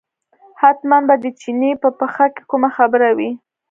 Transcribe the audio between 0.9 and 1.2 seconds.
به